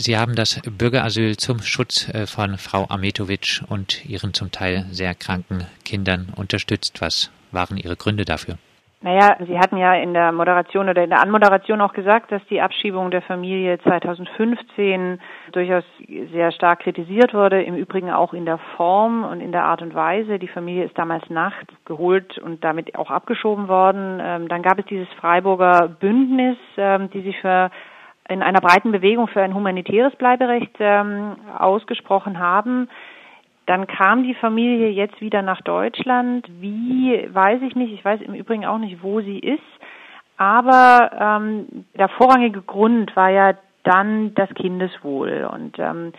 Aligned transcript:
Sie 0.00 0.16
haben 0.16 0.36
das 0.36 0.62
Bürgerasyl 0.62 1.36
zum 1.36 1.58
Schutz 1.58 2.08
äh, 2.14 2.28
von 2.28 2.56
Frau 2.56 2.86
Ametovic 2.88 3.62
und 3.68 4.08
ihren 4.08 4.32
zum 4.32 4.52
Teil 4.52 4.86
sehr 4.92 5.12
kranken 5.16 5.66
Kindern 5.84 6.28
unterstützt. 6.36 7.02
Was 7.02 7.32
waren 7.50 7.76
Ihre 7.76 7.96
Gründe 7.96 8.24
dafür? 8.24 8.58
Naja, 9.00 9.36
Sie 9.44 9.58
hatten 9.58 9.76
ja 9.76 9.94
in 9.94 10.14
der 10.14 10.30
Moderation 10.30 10.88
oder 10.88 11.02
in 11.02 11.10
der 11.10 11.20
Anmoderation 11.20 11.80
auch 11.80 11.94
gesagt, 11.94 12.30
dass 12.30 12.42
die 12.48 12.60
Abschiebung 12.60 13.10
der 13.10 13.22
Familie 13.22 13.80
2015 13.80 15.20
durchaus 15.50 15.84
sehr 16.32 16.52
stark 16.52 16.80
kritisiert 16.80 17.34
wurde, 17.34 17.60
im 17.64 17.74
Übrigen 17.74 18.10
auch 18.10 18.34
in 18.34 18.44
der 18.44 18.58
Form 18.76 19.24
und 19.24 19.40
in 19.40 19.50
der 19.50 19.64
Art 19.64 19.82
und 19.82 19.96
Weise. 19.96 20.38
Die 20.38 20.46
Familie 20.46 20.84
ist 20.84 20.96
damals 20.96 21.28
nachts 21.28 21.74
geholt 21.84 22.38
und 22.38 22.62
damit 22.62 22.94
auch 22.94 23.10
abgeschoben 23.10 23.66
worden. 23.66 24.20
Ähm, 24.22 24.48
dann 24.48 24.62
gab 24.62 24.78
es 24.78 24.86
dieses 24.86 25.08
Freiburger 25.20 25.88
Bündnis, 25.88 26.56
ähm, 26.76 27.10
die 27.10 27.22
sich 27.22 27.36
für 27.40 27.72
in 28.28 28.42
einer 28.42 28.60
breiten 28.60 28.92
Bewegung 28.92 29.28
für 29.28 29.42
ein 29.42 29.54
humanitäres 29.54 30.14
Bleiberecht 30.16 30.76
ähm, 30.78 31.36
ausgesprochen 31.58 32.38
haben. 32.38 32.88
Dann 33.66 33.86
kam 33.86 34.22
die 34.22 34.34
Familie 34.34 34.90
jetzt 34.90 35.20
wieder 35.20 35.42
nach 35.42 35.60
Deutschland. 35.62 36.46
Wie, 36.60 37.28
weiß 37.30 37.62
ich 37.62 37.74
nicht. 37.74 37.92
Ich 37.92 38.04
weiß 38.04 38.20
im 38.22 38.34
Übrigen 38.34 38.64
auch 38.64 38.78
nicht, 38.78 39.02
wo 39.02 39.20
sie 39.20 39.38
ist. 39.38 39.60
Aber 40.36 41.10
ähm, 41.18 41.84
der 41.98 42.08
vorrangige 42.08 42.62
Grund 42.62 43.14
war 43.16 43.30
ja 43.30 43.54
dann 43.82 44.34
das 44.34 44.48
Kindeswohl. 44.54 45.48
Und 45.52 45.78
ähm, 45.78 46.12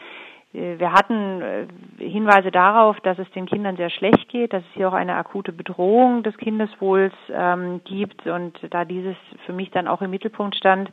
wir 0.52 0.92
hatten 0.94 1.42
äh, 1.42 1.68
Hinweise 1.98 2.52
darauf, 2.52 3.00
dass 3.02 3.20
es 3.20 3.30
den 3.32 3.46
Kindern 3.46 3.78
sehr 3.78 3.92
schlecht 3.92 4.30
geht, 4.30 4.52
dass 4.52 4.64
es 4.64 4.74
hier 4.74 4.90
auch 4.90 4.94
eine 4.94 5.16
akute 5.16 5.52
Bedrohung 5.52 6.24
des 6.24 6.36
Kindeswohls 6.38 7.14
ähm, 7.32 7.82
gibt. 7.86 8.26
Und 8.28 8.60
da 8.72 8.84
dieses 8.84 9.16
für 9.46 9.54
mich 9.54 9.70
dann 9.72 9.88
auch 9.88 10.02
im 10.02 10.10
Mittelpunkt 10.10 10.56
stand, 10.56 10.92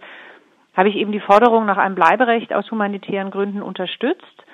habe 0.76 0.88
ich 0.90 0.96
eben 0.96 1.12
die 1.12 1.20
Forderung 1.20 1.66
nach 1.66 1.78
einem 1.78 1.94
Bleiberecht 1.94 2.52
aus 2.52 2.70
humanitären 2.70 3.30
Gründen 3.30 3.62
unterstützt 3.62 4.44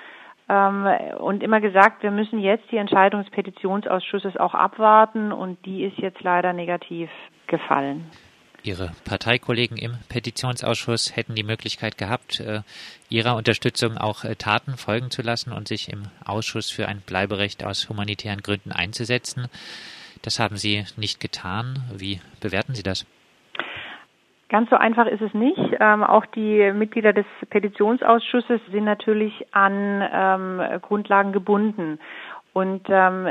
ähm, 0.49 0.87
und 1.19 1.43
immer 1.43 1.61
gesagt, 1.61 2.03
wir 2.03 2.11
müssen 2.11 2.39
jetzt 2.39 2.71
die 2.71 2.77
Entscheidung 2.77 3.23
des 3.23 3.31
Petitionsausschusses 3.33 4.37
auch 4.37 4.55
abwarten 4.55 5.33
und 5.33 5.65
die 5.67 5.85
ist 5.85 5.99
jetzt 5.99 6.23
leider 6.23 6.53
negativ 6.53 7.11
gefallen. 7.49 8.07
Ihre 8.65 8.93
Parteikollegen 9.05 9.77
im 9.77 9.97
Petitionsausschuss 10.09 11.17
hätten 11.17 11.35
die 11.35 11.43
Möglichkeit 11.43 11.99
gehabt, 11.99 12.39
äh, 12.39 12.61
ihrer 13.09 13.35
Unterstützung 13.35 13.99
auch 13.99 14.23
äh, 14.23 14.37
Taten 14.37 14.77
folgen 14.77 15.11
zu 15.11 15.23
lassen 15.23 15.53
und 15.53 15.67
sich 15.67 15.93
im 15.93 16.05
Ausschuss 16.25 16.71
für 16.71 16.87
ein 16.87 17.01
Bleiberecht 17.01 17.65
aus 17.65 17.89
humanitären 17.89 18.41
Gründen 18.41 18.71
einzusetzen. 18.71 19.49
Das 20.23 20.39
haben 20.39 20.57
Sie 20.57 20.85
nicht 20.97 21.19
getan. 21.19 21.83
Wie 21.93 22.21
bewerten 22.41 22.77
Sie 22.77 22.85
das? 22.85 23.05
Ganz 24.53 24.69
so 24.69 24.77
einfach 24.77 25.07
ist 25.07 25.23
es 25.23 25.33
nicht. 25.33 25.59
Ähm, 25.81 26.05
auch 26.05 26.27
die 26.27 26.73
Mitglieder 26.75 27.15
des 27.15 27.25
Petitionsausschusses 27.49 28.61
sind 28.71 28.85
natürlich 28.85 29.47
an 29.53 30.07
ähm, 30.13 30.81
Grundlagen 30.83 31.33
gebunden. 31.33 31.99
Und 32.53 32.83
ähm, 32.91 33.29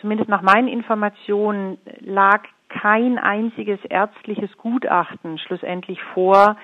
zumindest 0.00 0.30
nach 0.30 0.42
meinen 0.42 0.68
Informationen 0.68 1.76
lag 1.98 2.42
kein 2.68 3.18
einziges 3.18 3.84
ärztliches 3.84 4.56
Gutachten 4.58 5.38
schlussendlich 5.38 6.00
vor. 6.14 6.56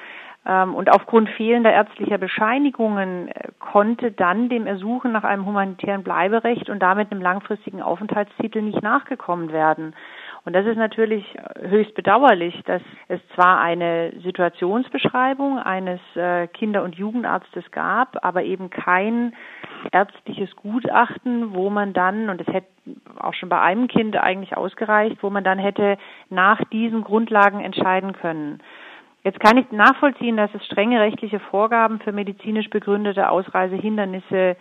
Ähm, 0.47 0.77
und 0.77 0.89
aufgrund 0.89 1.29
fehlender 1.31 1.73
ärztlicher 1.73 2.19
Bescheinigungen 2.19 3.27
äh, 3.27 3.49
konnte 3.59 4.13
dann 4.13 4.49
dem 4.49 4.69
Ersuchen 4.69 5.11
nach 5.11 5.25
einem 5.25 5.45
humanitären 5.47 6.05
Bleiberecht 6.05 6.71
und 6.71 6.79
damit 6.79 7.11
einem 7.11 7.23
langfristigen 7.23 7.83
Aufenthaltstitel 7.83 8.63
nicht 8.63 8.83
nachgekommen 8.83 9.51
werden. 9.51 9.97
Und 10.47 10.53
das 10.53 10.65
ist 10.65 10.77
natürlich 10.77 11.25
höchst 11.61 11.95
bedauerlich, 11.95 12.55
dass 12.67 12.81
es 13.09 13.21
zwar 13.35 13.61
eine 13.61 14.13
Situationsbeschreibung 14.23 15.59
eines 15.59 15.99
äh, 16.15 16.47
Kinder- 16.47 16.85
und 16.85 16.95
Jugendarztes 16.95 17.69
gab, 17.73 18.25
aber 18.25 18.45
eben 18.45 18.71
kein 18.71 19.35
ärztliches 19.91 20.55
Gutachten, 20.55 21.53
wo 21.53 21.69
man 21.69 21.93
dann, 21.93 22.31
und 22.31 22.41
es 22.41 22.47
hätte 22.47 22.69
auch 23.19 23.35
schon 23.35 23.49
bei 23.49 23.61
einem 23.61 23.89
Kind 23.89 24.17
eigentlich 24.17 24.57
ausgereicht, 24.57 25.21
wo 25.21 25.31
man 25.31 25.43
dann 25.43 25.59
hätte 25.59 25.99
nach 26.31 26.63
diesen 26.71 27.03
Grundlagen 27.03 27.61
entscheiden 27.61 28.13
können. 28.13 28.61
Jetzt 29.25 29.41
kann 29.41 29.57
ich 29.59 29.73
nachvollziehen, 29.73 30.37
dass 30.37 30.55
es 30.55 30.65
strenge 30.65 31.01
rechtliche 31.01 31.41
Vorgaben 31.41 31.99
für 31.99 32.13
medizinisch 32.13 32.71
begründete 32.71 33.31
Ausreisehindernisse 33.31 34.57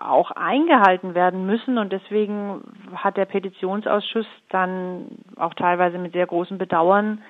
auch 0.00 0.30
eingehalten 0.30 1.14
werden 1.14 1.46
müssen. 1.46 1.78
Und 1.78 1.92
deswegen 1.92 2.62
hat 2.94 3.16
der 3.16 3.26
Petitionsausschuss 3.26 4.26
dann 4.50 5.06
auch 5.36 5.54
teilweise 5.54 5.98
mit 5.98 6.12
sehr 6.12 6.26
großem 6.26 6.58
Bedauern, 6.58 7.22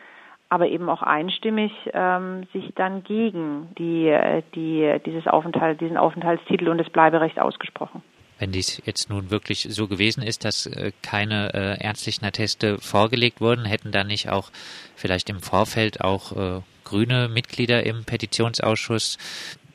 aber 0.48 0.69
eben 0.69 0.88
auch 0.88 1.03
einstimmig 1.03 1.72
ähm, 1.94 2.47
sich 2.53 2.72
dann 2.75 3.04
gegen 3.04 3.70
die, 3.78 4.14
die, 4.54 5.00
dieses 5.06 5.26
Aufenthalt, 5.26 5.80
diesen 5.80 5.97
Aufenthaltstitel 5.97 6.69
und 6.69 6.78
das 6.78 6.91
Bleiberecht 6.91 7.38
ausgesprochen. 7.41 8.03
Wenn 8.38 8.50
dies 8.50 8.82
jetzt 8.84 9.09
nun 9.09 9.30
wirklich 9.30 9.69
so 9.70 9.86
gewesen 9.86 10.22
ist, 10.22 10.44
dass 10.44 10.66
äh, 10.66 10.91
keine 11.00 11.54
äh, 11.54 11.84
ärztlichen 11.84 12.24
Atteste 12.24 12.78
vorgelegt 12.78 13.41
wurden, 13.41 13.64
hätten 13.64 13.92
dann 13.92 14.09
nicht 14.09 14.30
auch 14.30 14.50
vielleicht 14.97 15.30
im 15.30 15.41
Vorfeld 15.41 16.00
auch 16.00 16.32
äh, 16.32 16.60
grüne 16.82 17.28
Mitglieder 17.28 17.86
im 17.86 18.04
Petitionsausschuss 18.04 19.16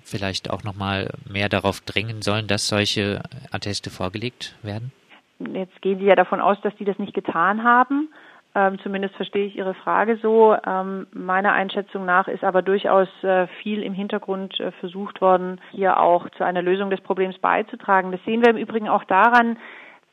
vielleicht 0.07 0.49
auch 0.49 0.63
nochmal 0.63 1.09
mehr 1.29 1.49
darauf 1.49 1.81
drängen 1.81 2.21
sollen, 2.21 2.47
dass 2.47 2.67
solche 2.67 3.21
Atteste 3.51 3.89
vorgelegt 3.89 4.55
werden? 4.63 4.91
Jetzt 5.39 5.81
gehen 5.81 5.99
Sie 5.99 6.05
ja 6.05 6.15
davon 6.15 6.41
aus, 6.41 6.59
dass 6.61 6.75
die 6.77 6.85
das 6.85 6.97
nicht 6.97 7.13
getan 7.13 7.63
haben. 7.63 8.09
Ähm, 8.55 8.79
zumindest 8.79 9.15
verstehe 9.15 9.45
ich 9.45 9.55
Ihre 9.55 9.75
Frage 9.75 10.17
so. 10.17 10.55
Ähm, 10.65 11.05
meiner 11.13 11.53
Einschätzung 11.53 12.05
nach 12.05 12.27
ist 12.27 12.43
aber 12.43 12.63
durchaus 12.63 13.07
äh, 13.23 13.45
viel 13.61 13.83
im 13.83 13.93
Hintergrund 13.93 14.59
äh, 14.59 14.71
versucht 14.79 15.21
worden, 15.21 15.61
hier 15.71 15.99
auch 15.99 16.27
zu 16.31 16.43
einer 16.43 16.63
Lösung 16.63 16.89
des 16.89 17.01
Problems 17.01 17.37
beizutragen. 17.37 18.11
Das 18.11 18.23
sehen 18.25 18.41
wir 18.41 18.49
im 18.49 18.57
Übrigen 18.57 18.89
auch 18.89 19.03
daran, 19.03 19.57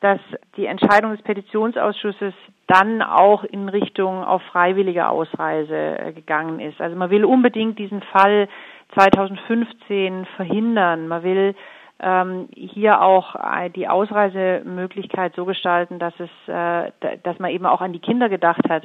dass 0.01 0.21
die 0.59 0.67
Entscheidung 0.67 1.13
des 1.13 1.23
Petitionsausschusses 1.23 2.35
dann 2.67 3.01
auch 3.01 3.45
in 3.45 3.71
Richtung 3.71 4.23
auf 4.23 4.43
freiwillige 4.43 5.09
Ausreise 5.09 5.99
äh, 5.99 6.13
gegangen 6.13 6.61
ist. 6.61 6.79
Also 6.83 6.97
man 6.97 7.09
will 7.09 7.25
unbedingt 7.25 7.79
diesen 7.79 8.03
Fall 8.03 8.49
2015 8.93 10.27
verhindern. 10.37 11.09
Man 11.09 11.23
will 11.23 11.55
ähm, 12.01 12.49
hier 12.55 13.01
auch 13.01 13.35
äh, 13.35 13.71
die 13.71 13.89
Ausreisemöglichkeit 13.89 15.35
so 15.35 15.45
gestalten, 15.45 15.99
dass 15.99 16.15
es, 16.19 16.31
äh, 16.47 16.91
dass 17.23 17.39
man 17.39 17.51
eben 17.51 17.67
auch 17.67 17.81
an 17.81 17.93
die 17.93 18.01
Kinder 18.01 18.29
gedacht 18.29 18.69
hat. 18.69 18.85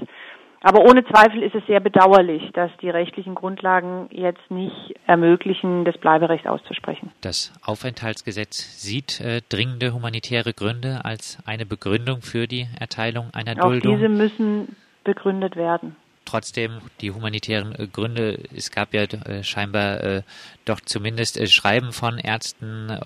Aber 0.62 0.82
ohne 0.82 1.06
Zweifel 1.06 1.42
ist 1.42 1.56
es 1.56 1.66
sehr 1.68 1.80
bedauerlich, 1.80 2.52
dass 2.54 2.70
die 2.82 2.90
rechtlichen 2.90 3.34
Grundlagen 3.34 4.10
jetzt 4.12 4.52
nicht 4.52 4.94
ermöglichen, 5.08 5.86
das 5.86 5.98
Bleiberecht 5.98 6.48
auszusprechen. 6.48 7.12
Das 7.22 7.54
Aufenthaltsgesetz 7.64 8.82
sieht 8.82 9.22
äh, 9.22 9.42
dringende 9.48 9.94
humanitäre 9.94 10.54
Gründe 10.54 11.02
als 11.06 11.38
eine 11.46 11.66
Begründung 11.66 12.22
für 12.22 12.46
die 12.46 12.68
Erteilung 12.78 13.30
einer 13.34 13.56
Duldung. 13.56 13.94
Auch 13.94 13.98
diese 13.98 14.10
müssen 14.10 14.76
begründet 15.06 15.56
werden 15.56 15.96
trotzdem 16.30 16.80
die 17.02 17.12
humanitären 17.12 17.74
äh, 17.76 17.88
Gründe, 17.88 18.40
es 18.56 18.72
gab 18.72 18.94
ja 18.94 19.04
äh, 19.04 19.44
scheinbar 19.44 20.04
äh, 20.04 20.22
doch 20.66 20.80
zumindest 20.82 21.40
Schreiben 21.52 21.92
von 21.92 22.18
Ärzten 22.18 23.00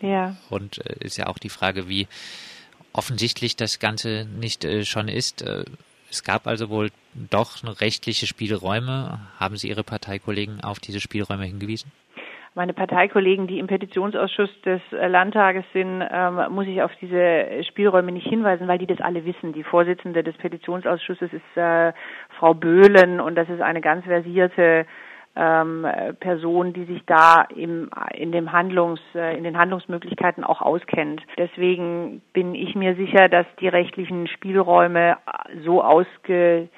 ja. 0.00 0.36
und 0.50 0.78
ist 0.78 1.16
ja 1.16 1.26
auch 1.26 1.38
die 1.38 1.48
Frage, 1.48 1.88
wie 1.88 2.08
offensichtlich 2.92 3.56
das 3.56 3.78
Ganze 3.78 4.26
nicht 4.38 4.66
schon 4.82 5.08
ist. 5.08 5.44
es 6.10 6.24
gab 6.24 6.46
also 6.46 6.70
wohl 6.70 6.90
doch 7.30 7.62
rechtliche 7.80 8.26
Spielräume. 8.26 9.20
Haben 9.38 9.56
Sie 9.56 9.68
Ihre 9.68 9.84
Parteikollegen 9.84 10.62
auf 10.62 10.80
diese 10.80 11.00
Spielräume 11.00 11.44
hingewiesen? 11.44 11.92
meine 12.54 12.72
Parteikollegen, 12.72 13.46
die 13.46 13.58
im 13.58 13.66
Petitionsausschuss 13.66 14.50
des 14.62 14.80
Landtages 14.90 15.64
sind, 15.72 16.02
ähm, 16.08 16.40
muss 16.50 16.66
ich 16.66 16.82
auf 16.82 16.92
diese 17.00 17.64
Spielräume 17.64 18.12
nicht 18.12 18.28
hinweisen, 18.28 18.68
weil 18.68 18.78
die 18.78 18.86
das 18.86 19.00
alle 19.00 19.24
wissen. 19.24 19.52
Die 19.52 19.64
Vorsitzende 19.64 20.22
des 20.22 20.36
Petitionsausschusses 20.36 21.32
ist 21.32 21.56
äh, 21.56 21.92
Frau 22.38 22.54
Böhlen 22.54 23.20
und 23.20 23.34
das 23.34 23.48
ist 23.48 23.60
eine 23.60 23.80
ganz 23.80 24.04
versierte 24.04 24.86
ähm, 25.36 25.86
Person, 26.20 26.72
die 26.72 26.84
sich 26.84 27.02
da 27.06 27.42
im, 27.54 27.90
in 28.14 28.32
dem 28.32 28.52
Handlungs, 28.52 29.00
äh, 29.14 29.36
in 29.36 29.44
den 29.44 29.58
Handlungsmöglichkeiten 29.58 30.44
auch 30.44 30.62
auskennt. 30.62 31.22
Deswegen 31.36 32.22
bin 32.32 32.54
ich 32.54 32.74
mir 32.74 32.94
sicher, 32.94 33.28
dass 33.28 33.46
die 33.60 33.68
rechtlichen 33.68 34.28
Spielräume 34.28 35.16
so 35.64 35.82
ausge 35.82 36.68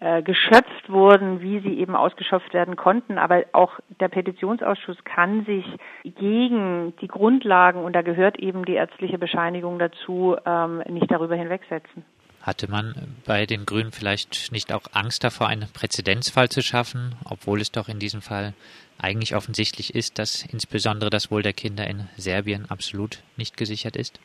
äh, 0.00 0.22
geschöpft 0.22 0.88
wurden, 0.90 1.40
wie 1.42 1.60
sie 1.60 1.78
eben 1.78 1.94
ausgeschöpft 1.94 2.52
werden 2.54 2.74
konnten. 2.74 3.18
Aber 3.18 3.44
auch 3.52 3.78
der 4.00 4.08
Petitionsausschuss 4.08 5.04
kann 5.04 5.44
sich 5.44 5.64
gegen 6.02 6.92
die 7.00 7.06
Grundlagen, 7.06 7.84
und 7.84 7.94
da 7.94 8.02
gehört 8.02 8.36
eben 8.40 8.64
die 8.64 8.74
ärztliche 8.74 9.18
Bescheinigung 9.18 9.78
dazu, 9.78 10.36
ähm, 10.44 10.82
nicht 10.88 11.08
darüber 11.08 11.36
hinwegsetzen. 11.36 12.04
Hatte 12.42 12.68
man 12.68 13.16
bei 13.24 13.46
den 13.46 13.66
Grünen 13.66 13.92
vielleicht 13.92 14.50
nicht 14.52 14.72
auch 14.72 14.82
Angst 14.92 15.22
davor, 15.24 15.48
einen 15.48 15.68
Präzedenzfall 15.68 16.48
zu 16.48 16.60
schaffen, 16.62 17.14
obwohl 17.24 17.60
es 17.60 17.70
doch 17.70 17.88
in 17.88 18.00
diesem 18.00 18.20
Fall 18.20 18.52
eigentlich 18.98 19.34
offensichtlich 19.34 19.94
ist, 19.94 20.18
dass 20.18 20.42
insbesondere 20.42 21.08
das 21.10 21.30
Wohl 21.30 21.42
der 21.42 21.52
Kinder 21.52 21.86
in 21.86 22.08
Serbien 22.16 22.68
absolut 22.68 23.22
nicht 23.36 23.56
gesichert 23.56 23.96
ist? 23.96 24.18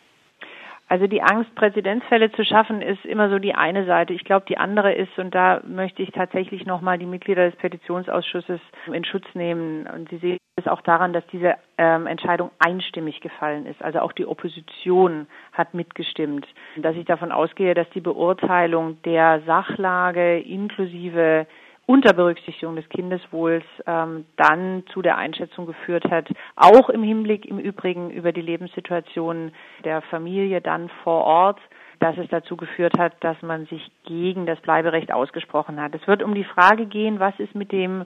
Also 0.89 1.07
die 1.07 1.21
Angst, 1.21 1.53
Präzedenzfälle 1.55 2.31
zu 2.31 2.45
schaffen, 2.45 2.81
ist 2.81 3.03
immer 3.05 3.29
so 3.29 3.39
die 3.39 3.55
eine 3.55 3.85
Seite. 3.85 4.13
Ich 4.13 4.23
glaube, 4.23 4.45
die 4.47 4.57
andere 4.57 4.93
ist, 4.93 5.17
und 5.19 5.35
da 5.35 5.61
möchte 5.67 6.01
ich 6.01 6.11
tatsächlich 6.11 6.65
nochmal 6.65 6.97
die 6.97 7.05
Mitglieder 7.05 7.49
des 7.49 7.57
Petitionsausschusses 7.57 8.61
in 8.91 9.03
Schutz 9.03 9.25
nehmen. 9.33 9.85
Und 9.87 10.09
Sie 10.09 10.17
sehen 10.17 10.37
es 10.55 10.67
auch 10.67 10.81
daran, 10.81 11.11
dass 11.11 11.27
diese 11.27 11.55
ähm, 11.77 12.07
Entscheidung 12.07 12.51
einstimmig 12.59 13.19
gefallen 13.19 13.65
ist. 13.65 13.81
Also 13.81 13.99
auch 13.99 14.13
die 14.13 14.25
Opposition 14.25 15.27
hat 15.51 15.73
mitgestimmt. 15.73 16.47
Dass 16.77 16.95
ich 16.95 17.05
davon 17.05 17.33
ausgehe, 17.33 17.73
dass 17.73 17.89
die 17.89 18.01
Beurteilung 18.01 19.01
der 19.03 19.41
Sachlage 19.45 20.39
inklusive 20.39 21.47
unter 21.87 22.13
Berücksichtigung 22.13 22.75
des 22.75 22.87
Kindeswohls 22.89 23.63
ähm, 23.87 24.25
dann 24.35 24.83
zu 24.93 25.01
der 25.01 25.17
Einschätzung 25.17 25.65
geführt 25.65 26.03
hat, 26.11 26.27
auch 26.57 26.89
im 26.89 27.01
Hinblick 27.01 27.45
im 27.45 27.59
Übrigen 27.59 28.11
über 28.11 28.33
die 28.33 28.41
Lebenssituation 28.41 29.53
der 29.85 30.01
Familie 30.01 30.59
dann 30.59 30.89
vor 31.03 31.23
Ort, 31.23 31.59
dass 31.99 32.17
es 32.17 32.27
dazu 32.29 32.57
geführt 32.57 32.99
hat, 32.99 33.13
dass 33.21 33.41
man 33.41 33.65
sich 33.67 33.89
gegen 34.03 34.45
das 34.45 34.59
Bleiberecht 34.59 35.13
ausgesprochen 35.13 35.81
hat. 35.81 35.95
Es 35.95 36.05
wird 36.07 36.21
um 36.21 36.35
die 36.35 36.43
Frage 36.43 36.85
gehen, 36.85 37.21
was 37.21 37.33
ist 37.39 37.55
mit 37.55 37.71
dem 37.71 38.03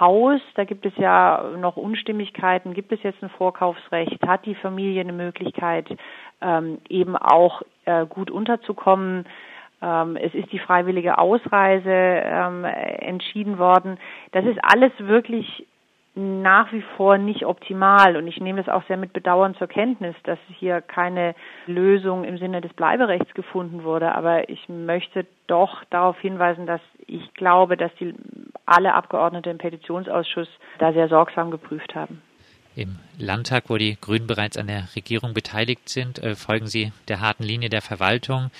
Haus? 0.00 0.40
Da 0.54 0.64
gibt 0.64 0.86
es 0.86 0.96
ja 0.96 1.50
noch 1.58 1.76
Unstimmigkeiten. 1.76 2.72
Gibt 2.72 2.92
es 2.92 3.02
jetzt 3.02 3.22
ein 3.22 3.30
Vorkaufsrecht? 3.30 4.26
Hat 4.26 4.46
die 4.46 4.54
Familie 4.54 5.02
eine 5.02 5.12
Möglichkeit, 5.12 5.86
ähm, 6.40 6.78
eben 6.88 7.14
auch 7.14 7.62
äh, 7.84 8.06
gut 8.06 8.30
unterzukommen? 8.30 9.26
Ähm, 9.80 10.16
es 10.16 10.34
ist 10.34 10.52
die 10.52 10.58
freiwillige 10.58 11.18
Ausreise 11.18 11.90
ähm, 11.90 12.64
entschieden 12.64 13.58
worden. 13.58 13.98
Das 14.32 14.44
ist 14.44 14.58
alles 14.62 14.92
wirklich 14.98 15.66
nach 16.18 16.72
wie 16.72 16.82
vor 16.96 17.16
nicht 17.16 17.46
optimal 17.46 18.16
und 18.16 18.26
ich 18.26 18.40
nehme 18.40 18.60
es 18.60 18.68
auch 18.68 18.82
sehr 18.88 18.96
mit 18.96 19.12
Bedauern 19.12 19.54
zur 19.54 19.68
Kenntnis, 19.68 20.16
dass 20.24 20.38
hier 20.58 20.80
keine 20.80 21.36
Lösung 21.66 22.24
im 22.24 22.38
Sinne 22.38 22.60
des 22.60 22.72
Bleiberechts 22.72 23.32
gefunden 23.34 23.84
wurde. 23.84 24.12
Aber 24.12 24.48
ich 24.48 24.68
möchte 24.68 25.26
doch 25.46 25.84
darauf 25.90 26.18
hinweisen, 26.18 26.66
dass 26.66 26.80
ich 27.06 27.32
glaube, 27.34 27.76
dass 27.76 27.94
die 28.00 28.14
alle 28.66 28.94
Abgeordnete 28.94 29.50
im 29.50 29.58
Petitionsausschuss 29.58 30.48
da 30.78 30.92
sehr 30.92 31.08
sorgsam 31.08 31.52
geprüft 31.52 31.94
haben. 31.94 32.20
Im 32.74 32.98
Landtag, 33.18 33.64
wo 33.70 33.76
die 33.76 33.96
Grünen 34.00 34.26
bereits 34.26 34.56
an 34.56 34.66
der 34.66 34.88
Regierung 34.94 35.34
beteiligt 35.34 35.88
sind, 35.88 36.22
äh, 36.22 36.34
folgen 36.34 36.66
sie 36.66 36.92
der 37.08 37.20
harten 37.20 37.42
Linie 37.42 37.70
der 37.70 37.82
Verwaltung. 37.82 38.50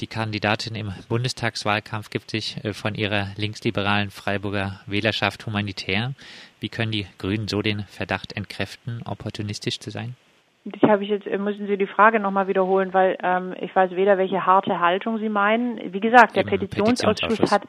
Die 0.00 0.08
Kandidatin 0.08 0.74
im 0.74 0.92
Bundestagswahlkampf 1.08 2.10
gibt 2.10 2.30
sich 2.30 2.62
äh, 2.64 2.72
von 2.72 2.94
ihrer 2.94 3.28
linksliberalen 3.36 4.10
Freiburger 4.10 4.80
Wählerschaft 4.86 5.46
humanitär. 5.46 6.14
Wie 6.58 6.68
können 6.68 6.90
die 6.90 7.06
Grünen 7.18 7.46
so 7.46 7.62
den 7.62 7.84
Verdacht 7.84 8.36
entkräften, 8.36 9.02
opportunistisch 9.04 9.78
zu 9.78 9.90
sein? 9.90 10.16
Ich 10.64 10.82
habe 10.82 11.04
ich 11.04 11.10
jetzt 11.10 11.26
müssen 11.26 11.66
Sie 11.66 11.76
die 11.76 11.86
Frage 11.86 12.18
nochmal 12.18 12.48
wiederholen, 12.48 12.94
weil 12.94 13.18
ähm, 13.22 13.54
ich 13.60 13.74
weiß 13.76 13.90
weder, 13.92 14.16
welche 14.16 14.46
harte 14.46 14.80
Haltung 14.80 15.18
Sie 15.18 15.28
meinen. 15.28 15.92
Wie 15.92 16.00
gesagt, 16.00 16.36
der 16.36 16.44
Petitionsausschuss, 16.44 17.36
Petitionsausschuss 17.36 17.52
hat 17.52 17.62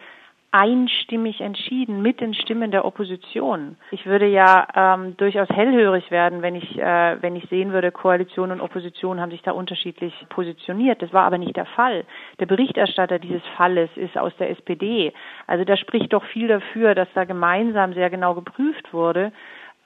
einstimmig 0.51 1.41
entschieden 1.41 2.01
mit 2.01 2.21
den 2.21 2.33
Stimmen 2.33 2.71
der 2.71 2.85
Opposition. 2.85 3.75
Ich 3.91 4.05
würde 4.05 4.27
ja 4.27 4.67
ähm, 4.75 5.17
durchaus 5.17 5.49
hellhörig 5.49 6.11
werden, 6.11 6.41
wenn 6.41 6.55
ich 6.55 6.77
äh, 6.77 7.21
wenn 7.21 7.35
ich 7.35 7.49
sehen 7.49 7.73
würde, 7.73 7.91
Koalition 7.91 8.51
und 8.51 8.61
Opposition 8.61 9.19
haben 9.19 9.31
sich 9.31 9.41
da 9.41 9.51
unterschiedlich 9.51 10.13
positioniert. 10.29 11.01
Das 11.01 11.11
war 11.11 11.25
aber 11.25 11.37
nicht 11.37 11.55
der 11.55 11.65
Fall. 11.65 12.05
Der 12.39 12.45
Berichterstatter 12.45 13.19
dieses 13.19 13.41
Falles 13.57 13.89
ist 13.95 14.17
aus 14.17 14.35
der 14.37 14.49
SPD. 14.51 15.13
Also 15.47 15.65
da 15.65 15.75
spricht 15.75 16.13
doch 16.13 16.23
viel 16.23 16.47
dafür, 16.47 16.95
dass 16.95 17.09
da 17.13 17.25
gemeinsam 17.25 17.93
sehr 17.93 18.09
genau 18.09 18.33
geprüft 18.33 18.93
wurde. 18.93 19.31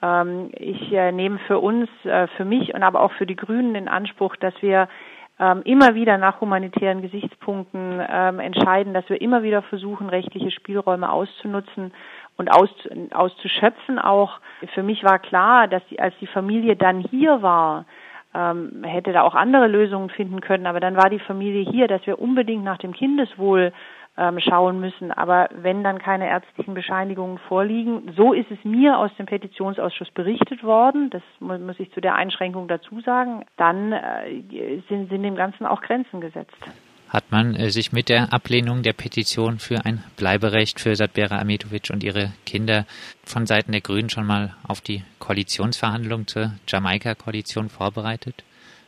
Ähm, 0.02 0.50
ich 0.56 0.92
äh, 0.92 1.12
nehme 1.12 1.38
für 1.46 1.58
uns, 1.58 1.88
äh, 2.04 2.26
für 2.36 2.44
mich 2.44 2.74
und 2.74 2.82
aber 2.82 3.00
auch 3.00 3.12
für 3.12 3.26
die 3.26 3.36
Grünen 3.36 3.74
in 3.74 3.88
Anspruch, 3.88 4.36
dass 4.36 4.54
wir 4.62 4.88
ähm, 5.40 5.62
immer 5.64 5.94
wieder 5.94 6.18
nach 6.18 6.40
humanitären 6.42 7.00
Gesichtspunkten 7.00 8.00
ähm, 8.06 8.40
entscheiden, 8.40 8.92
dass 8.92 9.08
wir 9.08 9.20
immer 9.20 9.42
wieder 9.42 9.62
versuchen, 9.62 10.10
rechtliche 10.10 10.50
Spielräume 10.50 11.10
auszunutzen 11.10 11.92
und 12.36 12.50
aus, 12.50 12.68
auszuschöpfen 13.12 13.98
auch. 13.98 14.38
Für 14.74 14.82
mich 14.82 15.02
war 15.02 15.18
klar, 15.18 15.66
dass 15.66 15.82
die, 15.90 15.98
als 15.98 16.14
die 16.20 16.26
Familie 16.26 16.76
dann 16.76 17.00
hier 17.00 17.40
war, 17.40 17.86
ähm, 18.34 18.84
hätte 18.84 19.12
da 19.12 19.22
auch 19.22 19.34
andere 19.34 19.66
Lösungen 19.66 20.10
finden 20.10 20.42
können, 20.42 20.66
aber 20.66 20.78
dann 20.78 20.96
war 20.96 21.08
die 21.08 21.18
Familie 21.18 21.68
hier, 21.70 21.88
dass 21.88 22.06
wir 22.06 22.20
unbedingt 22.20 22.62
nach 22.62 22.78
dem 22.78 22.92
Kindeswohl 22.92 23.72
ähm, 24.16 24.40
schauen 24.40 24.80
müssen. 24.80 25.12
Aber 25.12 25.48
wenn 25.54 25.84
dann 25.84 25.98
keine 25.98 26.28
ärztlichen 26.28 26.74
Bescheinigungen 26.74 27.38
vorliegen, 27.38 28.12
so 28.16 28.32
ist 28.32 28.50
es 28.50 28.62
mir 28.64 28.98
aus 28.98 29.10
dem 29.18 29.26
Petitionsausschuss 29.26 30.10
berichtet 30.10 30.62
worden, 30.62 31.10
das 31.10 31.22
muss 31.40 31.78
ich 31.80 31.92
zu 31.92 32.00
der 32.00 32.14
Einschränkung 32.14 32.68
dazu 32.68 33.00
sagen, 33.00 33.44
dann 33.56 33.92
äh, 33.92 34.80
sind, 34.88 35.08
sind 35.10 35.22
dem 35.22 35.36
Ganzen 35.36 35.66
auch 35.66 35.82
Grenzen 35.82 36.20
gesetzt 36.20 36.56
hat 37.10 37.32
man 37.32 37.54
äh, 37.56 37.70
sich 37.70 37.92
mit 37.92 38.08
der 38.08 38.32
Ablehnung 38.32 38.82
der 38.82 38.92
Petition 38.92 39.58
für 39.58 39.84
ein 39.84 40.02
Bleiberecht 40.16 40.80
für 40.80 40.94
Satbera 40.94 41.40
Ametovic 41.40 41.90
und 41.92 42.04
ihre 42.04 42.32
Kinder 42.46 42.86
von 43.24 43.46
Seiten 43.46 43.72
der 43.72 43.80
Grünen 43.80 44.10
schon 44.10 44.26
mal 44.26 44.54
auf 44.66 44.80
die 44.80 45.02
Koalitionsverhandlungen 45.18 46.28
zur 46.28 46.52
Jamaika-Koalition 46.68 47.68
vorbereitet? 47.68 48.44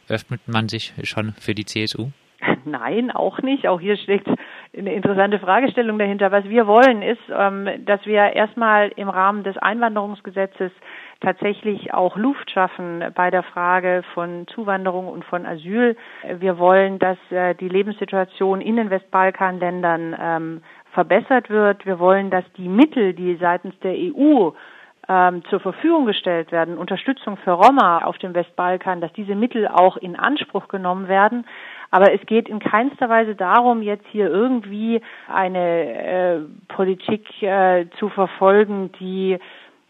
Öffnet 0.09 0.47
man 0.47 0.69
sich 0.69 0.95
schon 1.03 1.33
für 1.33 1.55
die 1.55 1.65
CSU? 1.65 2.11
Nein, 2.65 3.11
auch 3.11 3.41
nicht. 3.41 3.67
Auch 3.67 3.81
hier 3.81 3.97
steckt 3.97 4.29
eine 4.77 4.95
interessante 4.95 5.39
Fragestellung 5.39 5.99
dahinter. 5.99 6.33
Was 6.33 6.45
wir 6.45 6.67
wollen, 6.67 7.03
ist, 7.03 7.21
ähm, 7.31 7.85
dass 7.85 8.05
wir 8.07 8.33
erstmal 8.33 8.91
im 8.97 9.09
Rahmen 9.09 9.43
des 9.45 9.57
Einwanderungsgesetzes 9.59 10.73
tatsächlich 11.21 11.93
auch 11.93 12.17
Luft 12.17 12.51
schaffen 12.51 13.05
bei 13.15 13.31
der 13.31 13.43
Frage 13.43 14.03
von 14.15 14.47
Zuwanderung 14.49 15.09
und 15.09 15.25
von 15.25 15.47
Asyl. 15.47 15.97
Wir 16.39 16.59
wollen, 16.59 16.99
dass 16.99 17.19
äh, 17.31 17.55
die 17.55 17.69
Lebenssituation 17.69 18.61
in 18.61 18.77
den 18.77 18.91
Westbalkanländern 18.91 20.17
ähm, 20.19 20.63
verbessert 20.93 21.51
wird. 21.51 21.87
Wir 21.87 21.99
wollen, 21.99 22.31
dass 22.31 22.45
die 22.57 22.69
Mittel, 22.69 23.15
die 23.15 23.37
seitens 23.37 23.79
der 23.81 23.95
EU 23.95 24.51
ähm, 25.09 25.43
zur 25.51 25.61
Verfügung 25.61 26.07
gestellt 26.07 26.53
werden, 26.53 26.79
Unterstützung 26.79 27.37
für 27.39 27.53
Roma 27.53 27.99
auf 28.05 28.19
dem 28.19 28.35
Westbalkan, 28.35 29.01
dass 29.01 29.13
diese 29.13 29.35
Mittel 29.35 29.69
auch 29.69 29.97
in 29.97 30.17
Anspruch 30.17 30.69
genommen 30.69 31.09
werden. 31.09 31.45
Aber 31.93 32.13
es 32.13 32.25
geht 32.27 32.49
in 32.49 32.59
keinster 32.59 33.09
Weise 33.09 33.37
darum, 33.37 33.83
jetzt 33.83 34.07
hier 34.11 34.29
irgendwie 34.29 35.01
eine 35.29 35.59
äh, 35.59 36.41
Politik 36.69 37.43
äh, 37.43 37.87
zu 37.99 38.09
verfolgen, 38.09 38.91
die 38.99 39.39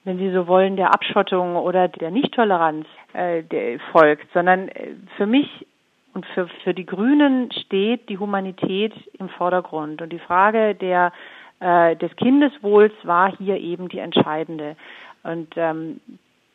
wenn 0.05 0.19
Sie 0.19 0.33
so 0.33 0.49
wollen, 0.49 0.77
der 0.77 0.93
Abschottung 0.93 1.55
oder 1.55 1.87
der 1.87 2.11
Nichttoleranz 2.11 2.87
äh, 3.13 3.79
folgt, 3.93 4.27
sondern 4.33 4.69
äh, 4.69 4.95
für 5.17 5.27
mich 5.27 5.67
und 6.15 6.27
für, 6.27 6.49
für 6.65 6.75
die 6.75 6.85
Grünen 6.85 7.51
steht 7.53 8.09
die 8.09 8.19
Humanität 8.19 8.93
im 9.19 9.29
Vordergrund. 9.29 10.03
Und 10.03 10.13
die 10.13 10.19
Frage 10.19 10.75
der, 10.75 11.13
äh, 11.61 11.97
des 11.97 12.15
Kindeswohls 12.17 12.93
war 13.05 13.35
hier 13.37 13.59
eben 13.59 13.89
die 13.89 14.01
entscheidende. 14.01 14.77
Und 15.23 15.55
ähm, 15.57 16.01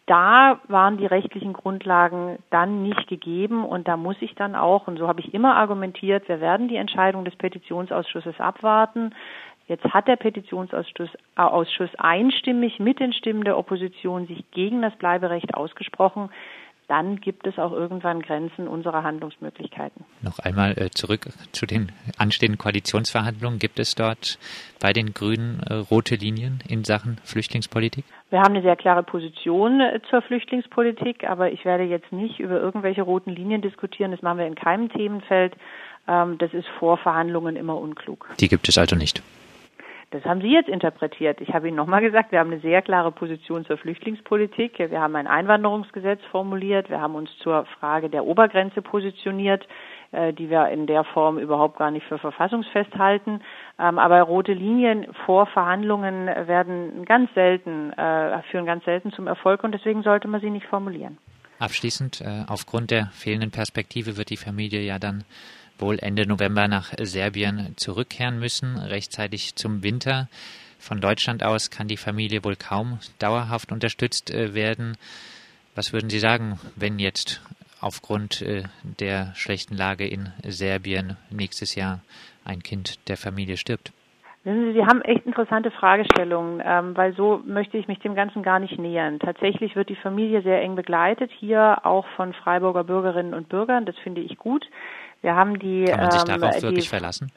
da 0.08 0.60
waren 0.70 0.98
die 0.98 1.06
rechtlichen 1.06 1.54
Grundlagen 1.54 2.40
dann 2.50 2.82
nicht 2.82 3.08
gegeben 3.08 3.66
und 3.66 3.88
da 3.88 3.98
muss 3.98 4.16
ich 4.22 4.34
dann 4.36 4.56
auch, 4.56 4.88
und 4.88 4.98
so 4.98 5.08
habe 5.08 5.20
ich 5.20 5.34
immer 5.34 5.56
argumentiert, 5.56 6.28
wir 6.30 6.40
werden 6.40 6.70
die 6.70 6.78
Entscheidung 6.78 7.26
des 7.26 7.36
Petitionsausschusses 7.36 8.40
abwarten. 8.40 9.14
Jetzt 9.68 9.84
hat 9.94 10.08
der 10.08 10.16
Petitionsausschuss 10.16 11.10
äh, 11.36 11.42
Ausschuss 11.42 11.90
einstimmig 11.98 12.80
mit 12.80 13.02
den 13.02 13.12
Stimmen 13.12 13.44
der 13.44 13.58
Opposition 13.58 14.26
sich 14.26 14.50
gegen 14.52 14.82
das 14.82 14.96
Bleiberecht 14.96 15.54
ausgesprochen 15.54 16.30
dann 16.88 17.20
gibt 17.20 17.46
es 17.46 17.58
auch 17.60 17.74
irgendwann 17.74 18.22
Grenzen 18.22 18.68
unserer 18.68 19.04
Handlungsmöglichkeiten. 19.04 20.06
Noch 20.22 20.40
einmal 20.40 20.72
äh, 20.78 20.90
zurück 20.90 21.28
zu 21.52 21.66
den 21.66 21.92
anstehenden 22.18 22.58
Koalitionsverhandlungen. 22.58 23.60
Gibt 23.60 23.80
es 23.80 23.96
dort 23.96 24.40
bei 24.80 24.94
den 24.94 25.14
Grünen 25.14 25.62
äh, 25.70 25.74
rote 25.74 26.16
Linien 26.16 26.60
in 26.68 26.86
Sachen 26.86 27.18
Flüchtlingspolitik? 27.24 28.06
Wir 28.30 28.40
haben 28.40 28.54
eine 28.54 28.62
sehr 28.62 28.78
klare 28.78 29.04
Position 29.04 29.82
äh, 29.82 30.00
zur 30.10 30.22
Flüchtlingspolitik, 30.22 31.26
aber 31.26 31.52
ich 31.52 31.66
werde 31.66 31.84
jetzt 31.84 32.12
nicht 32.14 32.40
über 32.40 32.60
irgendwelche 32.60 33.02
roten 33.02 33.32
Linien 33.32 33.62
diskutieren. 33.62 34.12
Das 34.12 34.22
machen 34.22 34.38
wir 34.38 34.48
in 34.48 34.56
keinem 34.56 34.90
Themenfeld. 34.90 35.56
Ähm, 36.08 36.38
das 36.38 36.54
ist 36.54 36.68
vor 36.80 36.98
Verhandlungen 36.98 37.58
immer 37.58 37.78
unklug. 37.78 38.30
Die 38.40 38.48
gibt 38.48 38.70
es 38.70 38.78
also 38.78 38.96
nicht. 38.96 39.22
Das 40.12 40.24
haben 40.24 40.40
Sie 40.40 40.54
jetzt 40.54 40.70
interpretiert. 40.70 41.42
Ich 41.42 41.54
habe 41.54 41.68
Ihnen 41.68 41.76
nochmal 41.76 42.00
gesagt, 42.00 42.32
wir 42.32 42.40
haben 42.40 42.52
eine 42.52 42.62
sehr 42.62 42.82
klare 42.82 43.12
Position 43.12 43.66
zur 43.66 43.78
Flüchtlingspolitik. 43.78 44.80
Wir 44.80 45.02
haben 45.02 45.18
ein 45.18 45.28
Einwanderungsgesetz 45.28 46.22
formuliert. 46.32 46.90
Wir 46.90 47.02
haben 47.02 47.16
uns 47.16 47.30
zur 47.40 47.66
Frage 47.80 48.10
der 48.10 48.26
Obergrenze 48.26 48.82
positioniert, 48.82 49.68
äh, 50.14 50.32
die 50.32 50.50
wir 50.50 50.70
in 50.70 50.88
der 50.88 51.04
Form 51.04 51.38
überhaupt 51.38 51.78
gar 51.78 51.92
nicht 51.92 52.06
für 52.06 52.18
verfassungsfest 52.20 52.96
halten. 52.96 53.42
Ähm, 53.78 54.00
aber 54.00 54.22
rote 54.22 54.54
Linien 54.54 55.08
vor 55.26 55.46
Verhandlungen 55.48 56.28
werden 56.28 57.04
ganz 57.04 57.34
selten, 57.34 57.92
äh, 57.92 58.42
führen 58.44 58.66
ganz 58.66 58.86
selten 58.86 59.12
zum 59.12 59.28
Erfolg 59.28 59.66
und 59.66 59.74
deswegen 59.74 60.04
sollte 60.04 60.30
man 60.30 60.40
sie 60.40 60.50
nicht 60.50 60.68
formulieren. 60.68 61.18
Abschließend, 61.60 62.22
äh, 62.22 62.46
aufgrund 62.48 62.92
der 62.92 63.08
fehlenden 63.08 63.52
Perspektive 63.52 64.16
wird 64.16 64.30
die 64.30 64.38
Familie 64.38 64.82
ja 64.82 65.00
dann 65.00 65.26
wohl 65.80 66.00
Ende 66.00 66.28
November 66.28 66.68
nach 66.68 66.94
Serbien 67.00 67.74
zurückkehren 67.78 68.40
müssen, 68.40 68.78
rechtzeitig 68.78 69.56
zum 69.56 69.84
Winter. 69.84 70.28
Von 70.80 71.02
Deutschland 71.02 71.44
aus 71.44 71.70
kann 71.72 71.88
die 71.88 71.98
Familie 71.98 72.44
wohl 72.44 72.56
kaum 72.56 73.00
dauerhaft 73.20 73.72
unterstützt 73.72 74.32
äh, 74.32 74.54
werden. 74.54 74.98
Was 75.76 75.94
würden 75.94 76.10
Sie 76.10 76.20
sagen, 76.20 76.60
wenn 76.76 77.00
jetzt 77.00 77.42
aufgrund 77.82 78.42
äh, 78.42 78.64
der 78.84 79.34
schlechten 79.36 79.76
Lage 79.76 80.08
in 80.08 80.32
Serbien 80.44 81.18
nächstes 81.30 81.76
Jahr 81.76 82.02
ein 82.46 82.64
Kind 82.64 83.00
der 83.10 83.18
Familie 83.18 83.58
stirbt? 83.58 83.92
Wissen 84.44 84.68
Sie, 84.68 84.80
Sie 84.80 84.86
haben 84.86 85.02
echt 85.02 85.26
interessante 85.26 85.72
Fragestellungen, 85.72 86.64
ähm, 86.66 86.96
weil 86.96 87.14
so 87.14 87.42
möchte 87.46 87.78
ich 87.78 87.90
mich 87.90 88.00
dem 88.00 88.16
Ganzen 88.16 88.44
gar 88.44 88.60
nicht 88.60 88.80
nähern. 88.80 89.20
Tatsächlich 89.20 89.76
wird 89.76 89.90
die 89.90 89.96
Familie 89.98 90.42
sehr 90.42 90.62
eng 90.62 90.76
begleitet, 90.76 91.32
hier 91.38 91.86
auch 91.86 92.08
von 92.16 92.34
Freiburger 92.34 92.86
Bürgerinnen 92.86 93.34
und 93.34 93.50
Bürgern. 93.50 93.86
Das 93.86 93.98
finde 93.98 94.22
ich 94.22 94.38
gut. 94.38 94.66
Wir 95.22 95.36
haben 95.36 95.60
die. 95.60 95.86
Kann 95.86 96.00
man 96.00 96.12
sich 96.12 96.22
ähm, 96.22 96.42
darauf 96.42 96.62
wirklich 96.62 96.90
verlassen? 96.90 97.32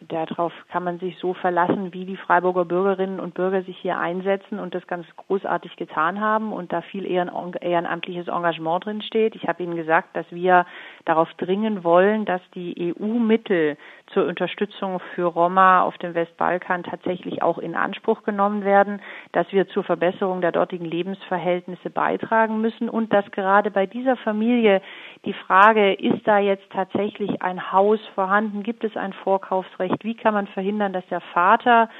Darauf 0.00 0.52
kann 0.70 0.84
man 0.84 0.98
sich 0.98 1.18
so 1.18 1.32
verlassen, 1.32 1.94
wie 1.94 2.04
die 2.04 2.18
Freiburger 2.18 2.66
Bürgerinnen 2.66 3.18
und 3.18 3.32
Bürger 3.32 3.62
sich 3.62 3.78
hier 3.78 3.98
einsetzen 3.98 4.58
und 4.58 4.74
das 4.74 4.86
ganz 4.86 5.06
großartig 5.16 5.74
getan 5.76 6.20
haben 6.20 6.52
und 6.52 6.70
da 6.70 6.82
viel 6.82 7.06
ehrenamtliches 7.06 8.28
Engagement 8.28 8.84
drin 8.84 9.00
steht. 9.00 9.34
Ich 9.34 9.48
habe 9.48 9.62
Ihnen 9.62 9.74
gesagt, 9.74 10.14
dass 10.14 10.26
wir 10.30 10.66
darauf 11.06 11.32
dringen 11.38 11.82
wollen, 11.82 12.26
dass 12.26 12.42
die 12.54 12.94
EU-Mittel 13.00 13.78
zur 14.12 14.26
Unterstützung 14.26 15.00
für 15.14 15.24
Roma 15.24 15.80
auf 15.82 15.96
dem 15.96 16.14
Westbalkan 16.14 16.82
tatsächlich 16.82 17.42
auch 17.42 17.56
in 17.56 17.74
Anspruch 17.74 18.22
genommen 18.22 18.64
werden, 18.64 19.00
dass 19.32 19.50
wir 19.50 19.66
zur 19.66 19.82
Verbesserung 19.82 20.42
der 20.42 20.52
dortigen 20.52 20.84
Lebensverhältnisse 20.84 21.88
beitragen 21.88 22.60
müssen 22.60 22.90
und 22.90 23.14
dass 23.14 23.30
gerade 23.30 23.70
bei 23.70 23.86
dieser 23.86 24.16
Familie 24.16 24.82
die 25.26 25.34
Frage, 25.34 25.92
ist 25.92 26.26
da 26.26 26.38
jetzt 26.38 26.70
tatsächlich 26.70 27.42
ein 27.42 27.72
Haus 27.72 28.00
vorhanden, 28.14 28.62
gibt 28.62 28.84
es 28.84 28.96
ein 28.96 29.12
Vorkaufsrecht, 29.12 30.04
wie 30.04 30.14
kann 30.14 30.34
man 30.34 30.46
verhindern, 30.46 30.92
dass 30.92 31.06
der 31.08 31.20
Vater 31.20 31.90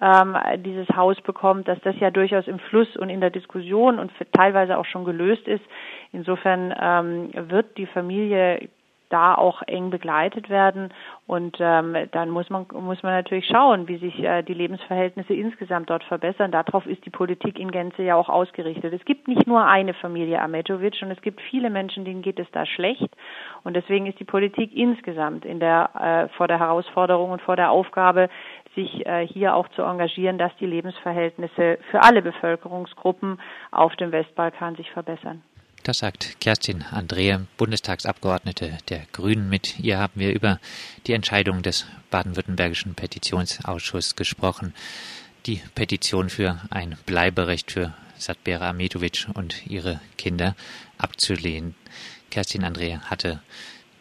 ähm, 0.00 0.36
dieses 0.58 0.88
Haus 0.96 1.20
bekommt, 1.20 1.68
dass 1.68 1.80
das 1.82 1.94
ja 2.00 2.10
durchaus 2.10 2.48
im 2.48 2.58
Fluss 2.58 2.96
und 2.96 3.08
in 3.08 3.20
der 3.20 3.30
Diskussion 3.30 4.00
und 4.00 4.10
teilweise 4.32 4.76
auch 4.76 4.84
schon 4.84 5.04
gelöst 5.04 5.46
ist. 5.46 5.64
Insofern 6.10 6.74
ähm, 6.78 7.30
wird 7.50 7.78
die 7.78 7.86
Familie 7.86 8.68
da 9.12 9.34
auch 9.34 9.62
eng 9.62 9.90
begleitet 9.90 10.48
werden. 10.48 10.92
Und 11.26 11.56
ähm, 11.60 11.96
dann 12.12 12.30
muss 12.30 12.48
man 12.50 12.66
muss 12.72 13.02
man 13.02 13.12
natürlich 13.12 13.46
schauen, 13.46 13.88
wie 13.88 13.98
sich 13.98 14.18
äh, 14.22 14.42
die 14.42 14.54
Lebensverhältnisse 14.54 15.34
insgesamt 15.34 15.90
dort 15.90 16.04
verbessern. 16.04 16.50
Darauf 16.50 16.86
ist 16.86 17.04
die 17.04 17.10
Politik 17.10 17.58
in 17.58 17.70
Gänze 17.70 18.02
ja 18.02 18.16
auch 18.16 18.28
ausgerichtet. 18.28 18.92
Es 18.92 19.04
gibt 19.04 19.28
nicht 19.28 19.46
nur 19.46 19.64
eine 19.64 19.94
Familie 19.94 20.40
Ametovic 20.40 21.00
und 21.02 21.10
es 21.10 21.20
gibt 21.20 21.40
viele 21.40 21.70
Menschen, 21.70 22.04
denen 22.04 22.22
geht 22.22 22.38
es 22.38 22.50
da 22.52 22.66
schlecht. 22.66 23.08
Und 23.64 23.74
deswegen 23.74 24.06
ist 24.06 24.18
die 24.18 24.24
Politik 24.24 24.74
insgesamt 24.74 25.44
in 25.44 25.60
der 25.60 26.28
äh, 26.30 26.36
vor 26.36 26.48
der 26.48 26.58
Herausforderung 26.58 27.30
und 27.30 27.42
vor 27.42 27.56
der 27.56 27.70
Aufgabe, 27.70 28.28
sich 28.74 29.06
äh, 29.06 29.26
hier 29.26 29.54
auch 29.54 29.68
zu 29.68 29.82
engagieren, 29.82 30.38
dass 30.38 30.54
die 30.56 30.66
Lebensverhältnisse 30.66 31.78
für 31.90 32.02
alle 32.02 32.22
Bevölkerungsgruppen 32.22 33.40
auf 33.70 33.94
dem 33.96 34.12
Westbalkan 34.12 34.76
sich 34.76 34.90
verbessern. 34.90 35.42
Das 35.82 35.98
sagt 35.98 36.40
Kerstin 36.40 36.82
Andrehe, 36.82 37.46
Bundestagsabgeordnete 37.56 38.78
der 38.88 39.04
Grünen. 39.10 39.48
Mit 39.48 39.80
ihr 39.80 39.98
haben 39.98 40.20
wir 40.20 40.32
über 40.32 40.60
die 41.08 41.12
Entscheidung 41.12 41.62
des 41.62 41.86
baden-württembergischen 42.10 42.94
Petitionsausschusses 42.94 44.14
gesprochen, 44.14 44.74
die 45.46 45.60
Petition 45.74 46.30
für 46.30 46.60
ein 46.70 46.96
Bleiberecht 47.04 47.72
für 47.72 47.94
Satbera 48.16 48.68
Ametovic 48.68 49.26
und 49.34 49.66
ihre 49.66 50.00
Kinder 50.16 50.54
abzulehnen. 50.98 51.74
Kerstin 52.30 52.62
Andrehe 52.62 53.00
hatte 53.10 53.42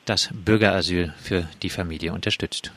das 0.05 0.29
Bürgerasyl 0.31 1.15
für 1.19 1.47
die 1.63 1.71
Familie 1.71 2.13
unterstützt. 2.13 2.71